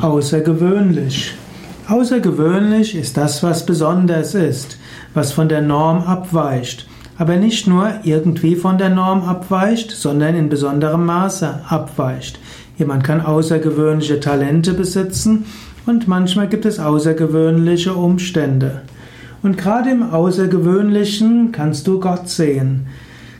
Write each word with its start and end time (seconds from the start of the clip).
Außergewöhnlich. 0.00 1.34
Außergewöhnlich 1.88 2.94
ist 2.94 3.16
das, 3.16 3.42
was 3.42 3.66
besonders 3.66 4.34
ist, 4.34 4.78
was 5.12 5.32
von 5.32 5.48
der 5.48 5.60
Norm 5.60 6.02
abweicht, 6.02 6.86
aber 7.16 7.36
nicht 7.36 7.66
nur 7.66 7.90
irgendwie 8.04 8.54
von 8.54 8.78
der 8.78 8.90
Norm 8.90 9.24
abweicht, 9.24 9.90
sondern 9.90 10.36
in 10.36 10.48
besonderem 10.48 11.04
Maße 11.04 11.62
abweicht. 11.68 12.38
Jemand 12.76 13.02
kann 13.02 13.20
außergewöhnliche 13.20 14.20
Talente 14.20 14.72
besitzen 14.72 15.46
und 15.84 16.06
manchmal 16.06 16.46
gibt 16.46 16.64
es 16.64 16.78
außergewöhnliche 16.78 17.94
Umstände. 17.94 18.82
Und 19.42 19.58
gerade 19.58 19.90
im 19.90 20.12
Außergewöhnlichen 20.12 21.50
kannst 21.50 21.88
du 21.88 21.98
Gott 21.98 22.28
sehen. 22.28 22.86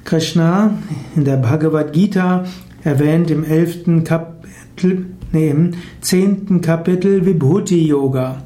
Krishna 0.05 0.73
in 1.15 1.25
der 1.25 1.37
Bhagavad 1.37 1.93
Gita 1.93 2.45
erwähnt 2.85 3.31
im 3.31 3.45
elften 3.45 4.05
Kapitel 4.05 5.07
nee, 5.33 5.51
im 5.51 5.73
zehnten 6.01 6.61
Kapitel 6.61 7.25
Vibhuti 7.25 7.87
Yoga. 7.87 8.43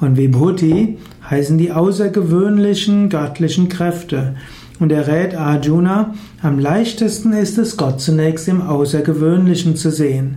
Und 0.00 0.16
Vibhuti 0.16 0.98
heißen 1.28 1.56
die 1.58 1.72
außergewöhnlichen 1.72 3.08
göttlichen 3.08 3.68
Kräfte. 3.68 4.34
Und 4.80 4.90
er 4.90 5.06
rät 5.06 5.34
Arjuna, 5.34 6.14
am 6.42 6.58
leichtesten 6.58 7.32
ist 7.32 7.58
es, 7.58 7.76
Gott 7.76 8.00
zunächst 8.00 8.48
im 8.48 8.60
Außergewöhnlichen 8.60 9.76
zu 9.76 9.90
sehen. 9.90 10.36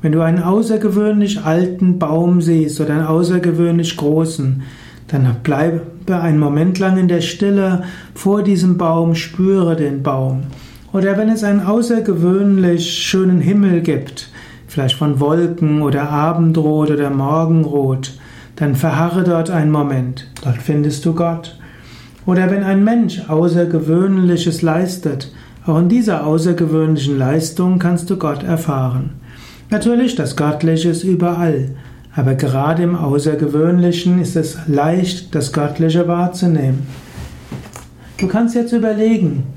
Wenn 0.00 0.12
du 0.12 0.22
einen 0.22 0.42
außergewöhnlich 0.42 1.42
alten 1.44 1.98
Baum 1.98 2.40
siehst 2.40 2.80
oder 2.80 2.94
einen 2.94 3.06
außergewöhnlich 3.06 3.96
großen, 3.96 4.62
dann 5.08 5.36
bleibe 5.42 5.82
einen 6.08 6.38
Moment 6.38 6.78
lang 6.78 6.96
in 6.96 7.08
der 7.08 7.20
Stille 7.20 7.84
vor 8.14 8.42
diesem 8.42 8.78
Baum, 8.78 9.14
spüre 9.14 9.76
den 9.76 10.02
Baum. 10.02 10.44
Oder 10.94 11.18
wenn 11.18 11.28
es 11.28 11.42
einen 11.42 11.60
außergewöhnlich 11.60 12.88
schönen 12.88 13.40
Himmel 13.40 13.80
gibt, 13.80 14.28
vielleicht 14.68 14.94
von 14.94 15.18
Wolken 15.18 15.82
oder 15.82 16.08
Abendrot 16.08 16.88
oder 16.88 17.10
Morgenrot, 17.10 18.12
dann 18.54 18.76
verharre 18.76 19.24
dort 19.24 19.50
einen 19.50 19.72
Moment, 19.72 20.30
dort 20.44 20.58
findest 20.58 21.04
du 21.04 21.12
Gott. 21.12 21.58
Oder 22.26 22.48
wenn 22.48 22.62
ein 22.62 22.84
Mensch 22.84 23.28
Außergewöhnliches 23.28 24.62
leistet, 24.62 25.32
auch 25.66 25.80
in 25.80 25.88
dieser 25.88 26.24
außergewöhnlichen 26.24 27.18
Leistung 27.18 27.80
kannst 27.80 28.08
du 28.08 28.16
Gott 28.16 28.44
erfahren. 28.44 29.14
Natürlich, 29.70 30.14
das 30.14 30.36
Göttliche 30.36 30.90
ist 30.90 31.02
überall, 31.02 31.70
aber 32.14 32.36
gerade 32.36 32.84
im 32.84 32.94
Außergewöhnlichen 32.94 34.22
ist 34.22 34.36
es 34.36 34.58
leicht, 34.68 35.34
das 35.34 35.52
Göttliche 35.52 36.06
wahrzunehmen. 36.06 36.86
Du 38.18 38.28
kannst 38.28 38.54
jetzt 38.54 38.72
überlegen, 38.72 39.53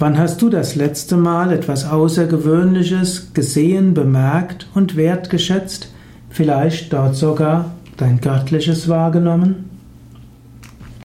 Wann 0.00 0.16
hast 0.16 0.40
du 0.40 0.48
das 0.48 0.76
letzte 0.76 1.18
Mal 1.18 1.52
etwas 1.52 1.84
Außergewöhnliches 1.84 3.34
gesehen, 3.34 3.92
bemerkt 3.92 4.66
und 4.72 4.96
wertgeschätzt, 4.96 5.92
vielleicht 6.30 6.94
dort 6.94 7.16
sogar 7.16 7.72
dein 7.98 8.18
Göttliches 8.18 8.88
wahrgenommen? 8.88 9.79